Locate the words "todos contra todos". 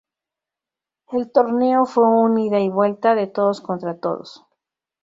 3.27-4.43